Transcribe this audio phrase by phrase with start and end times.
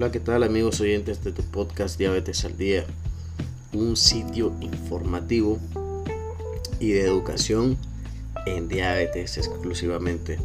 [0.00, 2.86] Hola, ¿qué tal amigos oyentes de tu podcast Diabetes al Día?
[3.74, 5.58] Un sitio informativo
[6.78, 7.76] y de educación
[8.46, 10.38] en diabetes exclusivamente.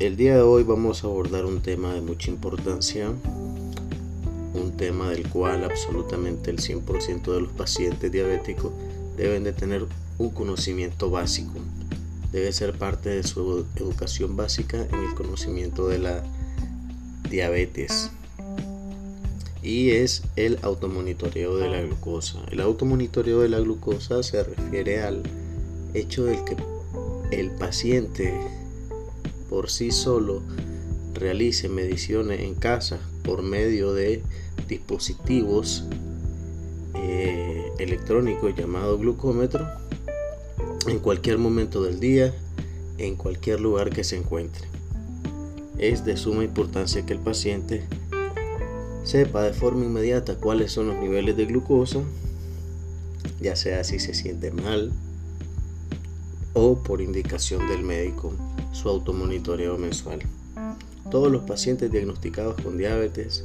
[0.00, 5.26] El día de hoy vamos a abordar un tema de mucha importancia, un tema del
[5.30, 8.70] cual absolutamente el 100% de los pacientes diabéticos
[9.16, 9.86] deben de tener
[10.18, 11.54] un conocimiento básico.
[12.32, 16.22] Debe ser parte de su educación básica en el conocimiento de la
[17.30, 18.10] diabetes
[19.62, 22.40] y es el automonitoreo de la glucosa.
[22.50, 25.22] El automonitoreo de la glucosa se refiere al
[25.94, 26.56] hecho de que
[27.30, 28.34] el paciente
[29.48, 30.42] por sí solo
[31.14, 34.22] realice mediciones en casa por medio de
[34.68, 35.84] dispositivos
[36.94, 39.68] eh, electrónicos llamados glucómetro
[40.86, 42.34] en cualquier momento del día,
[42.98, 44.66] en cualquier lugar que se encuentre.
[45.78, 47.84] Es de suma importancia que el paciente
[49.04, 52.00] sepa de forma inmediata cuáles son los niveles de glucosa,
[53.40, 54.92] ya sea si se siente mal
[56.54, 58.32] o por indicación del médico,
[58.72, 60.20] su automonitoreo mensual.
[61.10, 63.44] Todos los pacientes diagnosticados con diabetes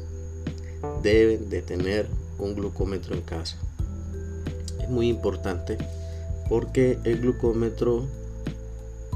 [1.01, 3.57] deben de tener un glucómetro en casa.
[4.81, 5.77] Es muy importante
[6.49, 8.05] porque el glucómetro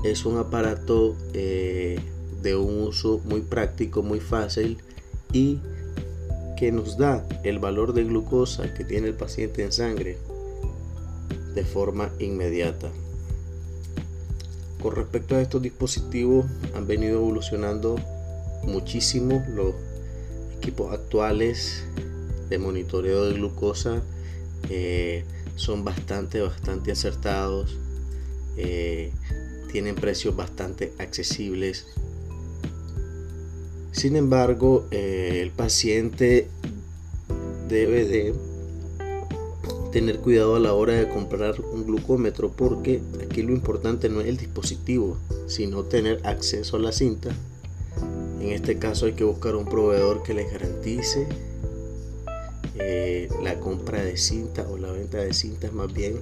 [0.04, 2.00] es un aparato eh,
[2.42, 4.80] de un uso muy práctico, muy fácil
[5.32, 5.60] y
[6.62, 10.20] que nos da el valor de glucosa que tiene el paciente en sangre
[11.56, 12.92] de forma inmediata.
[14.80, 16.46] Con respecto a estos dispositivos
[16.76, 17.96] han venido evolucionando
[18.62, 19.74] muchísimo los
[20.56, 21.84] equipos actuales
[22.48, 24.04] de monitoreo de glucosa
[24.70, 27.76] eh, son bastante bastante acertados
[28.56, 29.12] eh,
[29.72, 31.88] tienen precios bastante accesibles
[33.92, 36.48] sin embargo, eh, el paciente
[37.68, 38.34] debe de
[39.92, 44.28] tener cuidado a la hora de comprar un glucómetro porque aquí lo importante no es
[44.28, 45.18] el dispositivo,
[45.48, 47.30] sino tener acceso a la cinta.
[48.40, 51.28] En este caso hay que buscar un proveedor que le garantice
[52.76, 56.20] eh, la compra de cinta o la venta de cintas más bien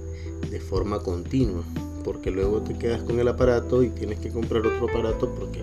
[0.50, 1.62] de forma continua,
[2.04, 5.62] porque luego te quedas con el aparato y tienes que comprar otro aparato porque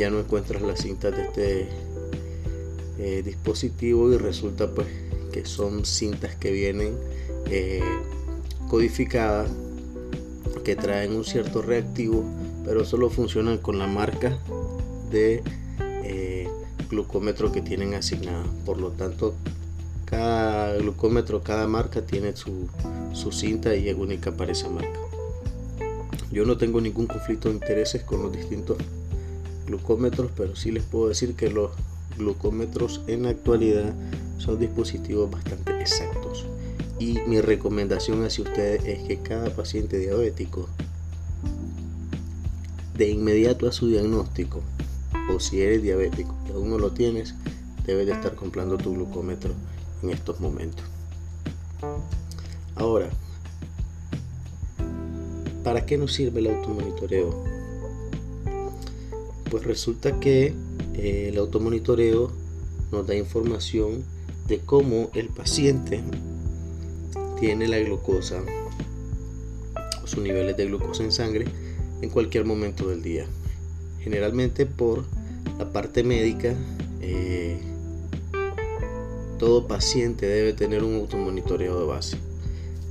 [0.00, 1.68] ya no encuentras las cintas de este
[2.98, 4.88] eh, dispositivo y resulta pues
[5.30, 6.94] que son cintas que vienen
[7.50, 7.82] eh,
[8.68, 9.50] codificadas
[10.64, 12.24] que traen un cierto reactivo
[12.64, 14.38] pero solo funcionan con la marca
[15.10, 15.42] de
[16.02, 16.48] eh,
[16.88, 18.44] glucómetro que tienen asignada.
[18.64, 19.34] Por lo tanto
[20.06, 22.68] cada glucómetro cada marca tiene su,
[23.12, 24.98] su cinta y es única para esa marca.
[26.32, 28.78] Yo no tengo ningún conflicto de intereses con los distintos
[29.70, 31.70] glucómetros, pero sí les puedo decir que los
[32.18, 33.94] glucómetros en la actualidad
[34.38, 36.46] son dispositivos bastante exactos.
[36.98, 40.68] Y mi recomendación hacia ustedes es que cada paciente diabético,
[42.94, 44.60] de inmediato a su diagnóstico,
[45.34, 47.34] o si eres diabético y aún no lo tienes,
[47.86, 49.52] debes de estar comprando tu glucómetro
[50.02, 50.84] en estos momentos.
[52.74, 53.08] Ahora,
[55.64, 57.59] ¿para qué nos sirve el automonitoreo?
[59.50, 60.54] Pues resulta que
[60.94, 62.30] eh, el automonitoreo
[62.92, 64.04] nos da información
[64.46, 66.00] de cómo el paciente
[67.40, 68.42] tiene la glucosa
[70.02, 71.46] o sus niveles de glucosa en sangre
[72.00, 73.26] en cualquier momento del día.
[73.98, 75.04] Generalmente por
[75.58, 76.54] la parte médica,
[77.00, 77.58] eh,
[79.38, 82.18] todo paciente debe tener un automonitoreo de base.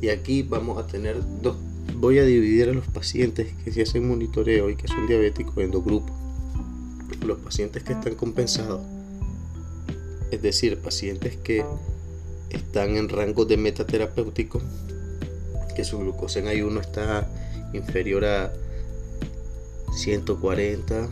[0.02, 1.56] Y aquí vamos a tener dos.
[1.96, 5.72] Voy a dividir a los pacientes que se hacen monitoreo y que son diabéticos en
[5.72, 6.19] dos grupos
[7.24, 8.81] los pacientes que están compensados,
[10.31, 11.66] es decir, pacientes que
[12.50, 14.62] están en rango de metaterapéutico,
[15.75, 17.28] que su glucosa en ayuno está
[17.74, 18.53] inferior a
[19.96, 21.09] 140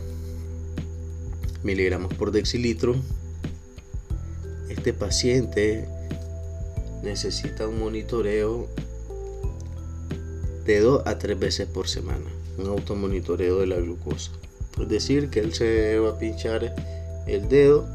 [1.62, 2.96] miligramos por decilitro,
[4.68, 5.88] este paciente
[7.02, 8.68] necesita un monitoreo
[10.64, 12.26] de 2 a 3 veces por semana,
[12.58, 14.37] un automonitoreo de la glucosa.
[14.80, 16.74] Es decir, que él se va a pinchar
[17.26, 17.86] el dedo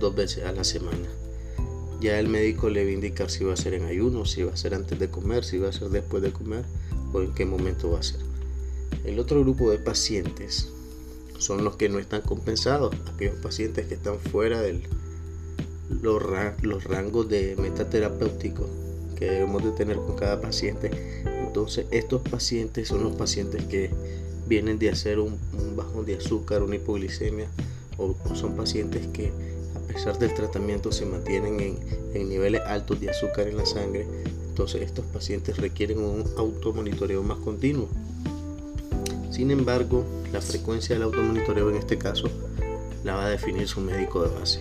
[0.00, 1.08] dos veces a la semana.
[2.00, 4.52] Ya el médico le va a indicar si va a ser en ayuno, si va
[4.52, 6.64] a ser antes de comer, si va a ser después de comer
[7.12, 8.20] o en qué momento va a ser.
[9.04, 10.68] El otro grupo de pacientes
[11.38, 14.82] son los que no están compensados, aquellos pacientes que están fuera de
[16.02, 16.22] los,
[16.84, 18.68] rangos de metaterapéutico
[19.16, 20.90] que debemos de tener con cada paciente.
[21.24, 23.90] Entonces estos pacientes son los pacientes que
[24.46, 25.38] vienen de hacer un,
[25.76, 27.48] bajón de azúcar, una hipoglicemia,
[27.98, 29.32] o son pacientes que
[29.86, 31.78] pesar del tratamiento se mantienen en,
[32.12, 34.06] en niveles altos de azúcar en la sangre,
[34.48, 37.88] entonces estos pacientes requieren un automonitoreo más continuo.
[39.30, 42.28] Sin embargo, la frecuencia del automonitoreo en este caso
[43.04, 44.60] la va a definir su médico de base.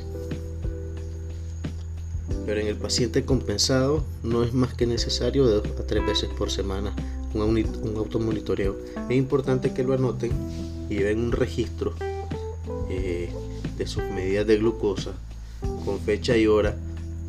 [2.46, 6.30] Pero en el paciente compensado no es más que necesario de dos a tres veces
[6.38, 6.96] por semana
[7.44, 8.78] un, automonitoreo.
[9.10, 10.32] Es importante que lo anoten
[10.90, 11.94] y lleven un registro
[12.90, 13.30] eh,
[13.78, 15.12] de sus medidas de glucosa
[15.84, 16.76] con fecha y hora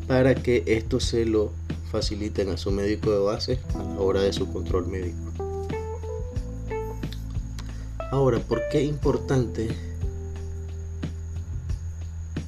[0.07, 1.51] para que esto se lo
[1.91, 5.17] faciliten a su médico de base a la hora de su control médico.
[8.11, 9.67] Ahora, ¿por qué es importante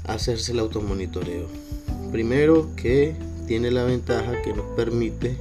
[0.05, 1.47] hacerse el automonitoreo?
[2.11, 3.15] Primero que
[3.45, 5.37] tiene la ventaja que nos permite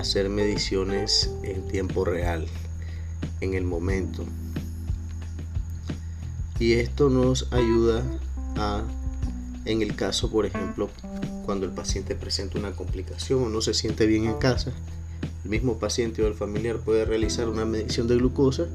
[0.00, 2.46] hacer mediciones en tiempo real,
[3.40, 4.24] en el momento.
[6.58, 8.02] Y esto nos ayuda
[8.56, 8.82] a,
[9.64, 10.90] en el caso, por ejemplo,
[11.44, 14.72] cuando el paciente presenta una complicación o no se siente bien en casa,
[15.44, 18.66] el mismo paciente o el familiar puede realizar una medición de glucosa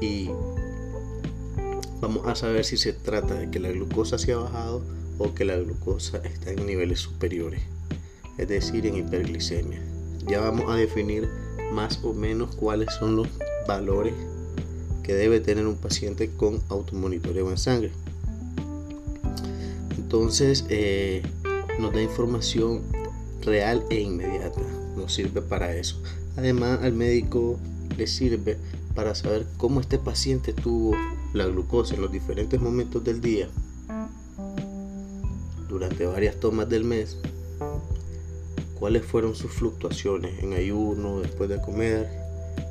[0.00, 0.30] y
[2.00, 4.82] vamos a saber si se trata de que la glucosa se ha bajado
[5.18, 7.62] o que la glucosa está en niveles superiores,
[8.38, 9.97] es decir, en hiperglicemia.
[10.28, 11.28] Ya vamos a definir
[11.72, 13.28] más o menos cuáles son los
[13.66, 14.14] valores
[15.02, 17.90] que debe tener un paciente con automonitoreo en sangre.
[19.96, 21.22] Entonces, eh,
[21.78, 22.82] nos da información
[23.42, 24.60] real e inmediata.
[24.96, 26.00] Nos sirve para eso.
[26.36, 27.58] Además, al médico
[27.96, 28.58] le sirve
[28.94, 30.94] para saber cómo este paciente tuvo
[31.32, 33.48] la glucosa en los diferentes momentos del día
[35.68, 37.18] durante varias tomas del mes,
[38.78, 42.08] cuáles fueron sus fluctuaciones en ayuno, después de comer,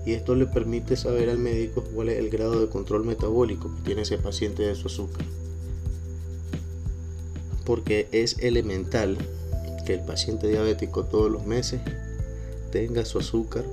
[0.06, 3.82] y esto le permite saber al médico cuál es el grado de control metabólico que
[3.82, 5.26] tiene ese paciente de su azúcar.
[7.66, 9.18] Porque es elemental
[9.86, 11.82] que el paciente diabético todos los meses
[12.72, 13.66] tenga su azúcar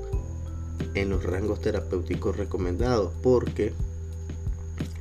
[0.95, 3.73] en los rangos terapéuticos recomendados, porque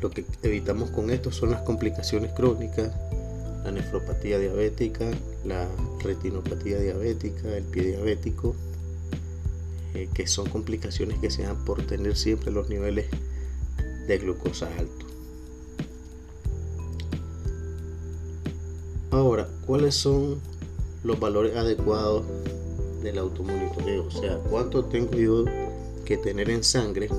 [0.02, 2.92] lo que evitamos con esto son las complicaciones crónicas,
[3.64, 5.10] la nefropatía diabética,
[5.46, 5.68] la
[6.02, 8.56] retinopatía diabética, el pie diabético,
[9.94, 13.08] eh, que son complicaciones que se dan por tener siempre los niveles
[14.08, 15.10] de glucosa altos.
[19.12, 20.40] Ahora, ¿cuáles son
[21.04, 22.26] los valores adecuados
[23.04, 24.08] del automonitoreo?
[24.08, 25.46] O sea, ¿cuánto tengo yo
[26.06, 27.10] que tener en sangre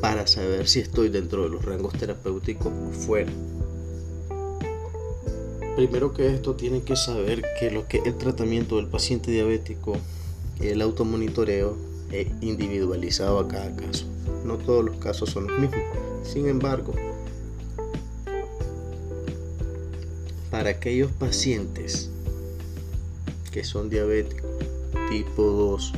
[0.00, 3.30] para saber si estoy dentro de los rangos terapéuticos o fuera?
[5.78, 9.96] Primero que esto, tienen que saber que lo que es el tratamiento del paciente diabético,
[10.58, 11.76] el automonitoreo,
[12.10, 14.06] es individualizado a cada caso.
[14.44, 15.78] No todos los casos son los mismos.
[16.24, 16.94] Sin embargo,
[20.50, 22.10] para aquellos pacientes
[23.52, 24.50] que son diabéticos
[25.08, 25.92] tipo 2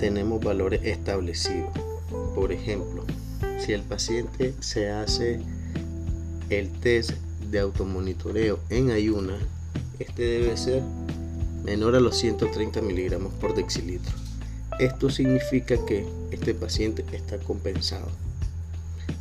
[0.00, 1.70] tenemos valores establecidos
[2.34, 3.04] por ejemplo
[3.64, 5.40] si el paciente se hace
[6.50, 7.12] el test
[7.50, 9.38] de automonitoreo en ayuna
[9.98, 10.82] este debe ser
[11.64, 14.14] menor a los 130 miligramos por decilitro
[14.78, 18.10] esto significa que este paciente está compensado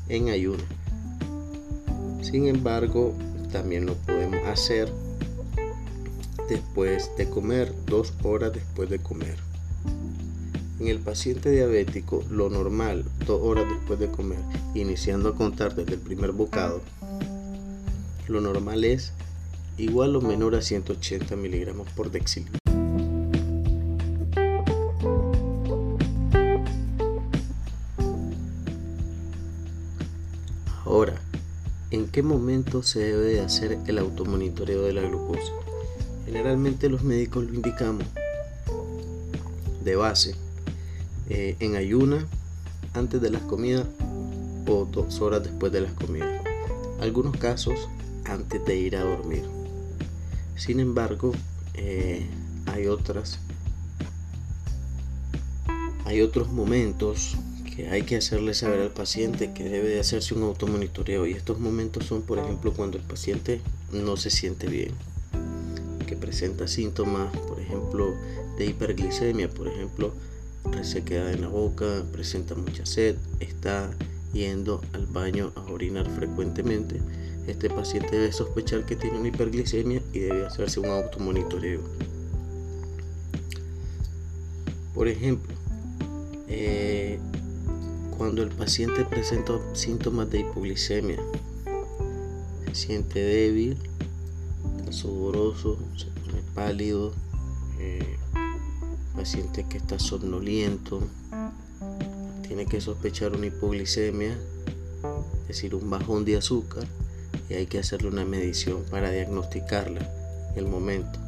[0.09, 0.63] en ayuna
[2.25, 3.13] sin embargo,
[3.51, 4.91] también lo podemos hacer
[6.49, 9.37] después de comer, dos horas después de comer.
[10.79, 14.39] En el paciente diabético, lo normal, dos horas después de comer,
[14.73, 16.81] iniciando a contar desde el primer bocado,
[18.27, 19.13] lo normal es
[19.77, 22.59] igual o menor a 180 miligramos por decilitro.
[30.85, 31.19] Ahora,
[31.95, 35.53] ¿En qué momento se debe de hacer el automonitoreo de la glucosa?
[36.25, 38.05] Generalmente los médicos lo indicamos
[39.81, 40.35] de base
[41.29, 42.27] eh, en ayuna,
[42.95, 43.85] antes de las comidas
[44.67, 46.43] o dos horas después de las comidas.
[46.99, 47.87] Algunos casos
[48.25, 49.43] antes de ir a dormir.
[50.55, 51.33] Sin embargo,
[51.73, 52.25] eh,
[52.67, 53.39] hay otras
[56.05, 57.35] hay otros momentos
[57.75, 61.59] que hay que hacerle saber al paciente que debe de hacerse un automonitoreo y estos
[61.59, 63.59] momentos son por ejemplo cuando el paciente
[63.91, 64.91] no se siente bien
[66.07, 68.13] que presenta síntomas por ejemplo
[68.57, 70.13] de hiperglicemia por ejemplo
[70.71, 73.91] resequedad en la boca presenta mucha sed está
[74.31, 77.01] yendo al baño a orinar frecuentemente
[77.47, 81.81] este paciente debe sospechar que tiene una hiperglicemia y debe hacerse un automonitoreo.
[84.93, 85.53] Por ejemplo
[86.47, 87.19] eh,
[88.17, 91.19] Cuando el paciente presenta síntomas de hipoglicemia,
[92.65, 93.77] se siente débil,
[94.79, 97.13] está sudoroso, se pone pálido,
[97.79, 98.17] eh,
[99.15, 101.01] paciente que está somnoliento,
[102.47, 104.37] tiene que sospechar una hipoglicemia,
[105.41, 106.87] es decir, un bajón de azúcar,
[107.49, 110.01] y hay que hacerle una medición para diagnosticarla
[110.51, 111.19] en el momento.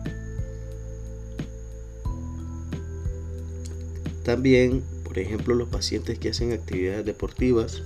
[4.23, 4.83] También
[5.17, 7.81] por ejemplo, los pacientes que hacen actividades deportivas,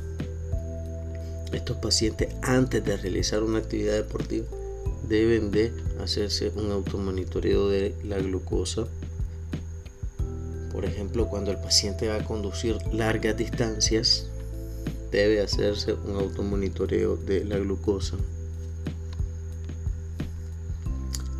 [1.53, 4.47] estos pacientes antes de realizar una actividad deportiva
[5.07, 5.71] deben de
[6.03, 8.85] hacerse un automonitoreo de la glucosa.
[10.73, 14.27] Por ejemplo, cuando el paciente va a conducir largas distancias,
[15.11, 18.17] debe hacerse un automonitoreo de la glucosa.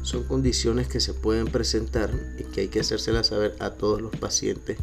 [0.04, 4.16] Son condiciones que se pueden presentar y que hay que hacérselas saber a todos los
[4.16, 4.78] pacientes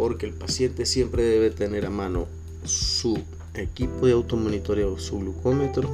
[0.00, 2.26] porque el paciente siempre debe tener a mano
[2.64, 3.18] su
[3.52, 5.90] equipo de automonitoreo, su glucómetro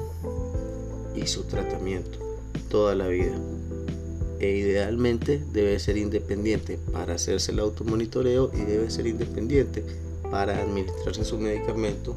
[1.17, 2.17] y su tratamiento
[2.71, 3.37] toda la vida.
[4.39, 9.83] E idealmente debe ser independiente para hacerse el automonitoreo y debe ser independiente
[10.31, 12.17] para administrarse su medicamento,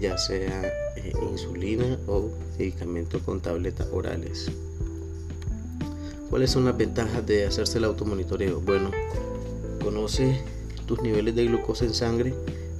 [0.00, 0.64] ya sea
[0.96, 4.50] eh, insulina o medicamento con tabletas orales.
[6.30, 8.60] ¿Cuáles son las ventajas de hacerse el automonitoreo?
[8.60, 8.90] Bueno,
[9.82, 10.40] conoce
[10.86, 12.34] tus niveles de glucosa en sangre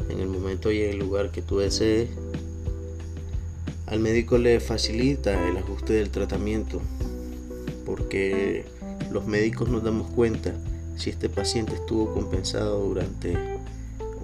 [0.09, 2.09] en el momento y en el lugar que tú desees.
[3.87, 6.81] Al médico le facilita el ajuste del tratamiento
[7.85, 8.65] porque
[9.11, 10.55] los médicos nos damos cuenta
[10.97, 13.37] si este paciente estuvo compensado durante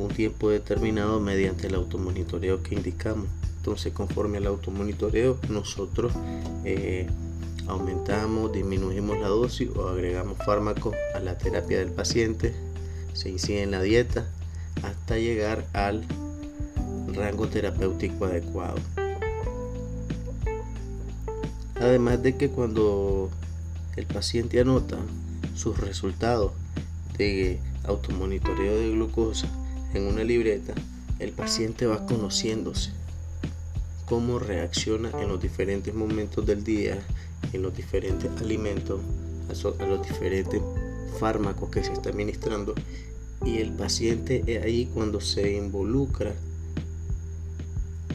[0.09, 3.27] un tiempo determinado mediante el automonitoreo que indicamos.
[3.59, 6.13] Entonces, conforme al automonitoreo, nosotros
[6.65, 7.07] eh,
[7.67, 12.55] aumentamos, disminuimos la dosis o agregamos fármacos a la terapia del paciente
[13.19, 14.29] se incide en la dieta
[14.85, 16.05] hasta llegar al
[17.13, 18.79] rango terapéutico adecuado.
[21.75, 23.29] Además de que cuando
[23.97, 24.99] el paciente anota
[25.57, 26.53] sus resultados
[27.17, 29.49] de automonitoreo de glucosa
[29.95, 30.75] en una libreta,
[31.19, 32.93] el paciente va conociéndose
[34.07, 36.99] cómo reacciona en los diferentes momentos del día,
[37.53, 39.01] en los diferentes alimentos,
[39.49, 40.61] a los diferentes
[41.19, 42.75] fármacos que se está administrando
[43.45, 46.35] y el paciente es ahí cuando se involucra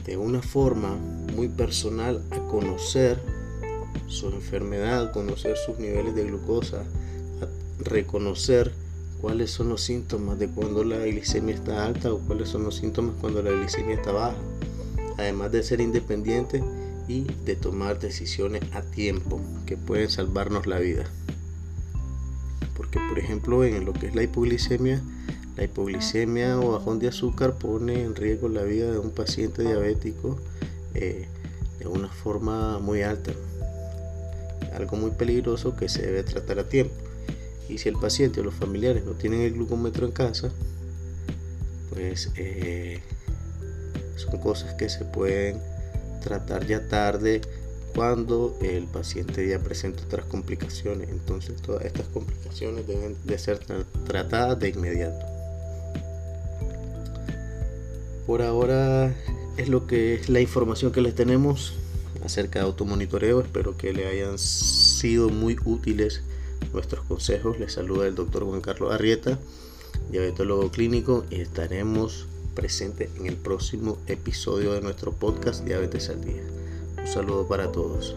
[0.06, 0.96] de una forma
[1.36, 3.20] muy personal a conocer
[4.08, 6.82] su enfermedad, conocer sus niveles de glucosa,
[7.42, 8.74] a reconocer
[9.24, 13.16] cuáles son los síntomas de cuando la glicemia está alta o cuáles son los síntomas
[13.22, 14.36] cuando la glicemia está baja.
[15.18, 16.62] Además de ser independiente
[17.08, 21.06] y de tomar decisiones a tiempo que pueden salvarnos la vida
[22.76, 25.02] porque por ejemplo en lo que es la hipoglicemia,
[25.56, 30.38] la hipoglicemia o bajón de azúcar pone en riesgo la vida de un paciente diabético
[30.96, 31.28] eh,
[31.80, 33.32] de una forma muy alta,
[34.76, 37.13] algo muy peligroso que se debe tratar a tiempo.
[37.74, 40.52] Y si el paciente o los familiares no tienen el glucómetro en casa,
[41.90, 43.00] pues eh,
[44.16, 45.60] son cosas que se pueden
[46.22, 47.42] tratar ya tarde
[47.96, 51.10] cuando el paciente ya presenta otras complicaciones.
[51.10, 53.58] Entonces todas estas complicaciones deben de ser
[54.06, 55.26] tratadas de inmediato.
[58.28, 59.16] Por ahora
[59.58, 61.74] es lo que es la información que les tenemos
[62.24, 63.42] acerca de automonitoreo.
[63.42, 66.22] Espero que le hayan sido muy útiles
[66.74, 67.60] nuestros consejos.
[67.60, 69.40] Les saluda el doctor Juan Carlos Arrieta,
[70.12, 76.44] diabetólogo clínico, y estaremos presentes en el próximo episodio de nuestro podcast Diabetes al Día.
[76.98, 78.16] Un saludo para todos.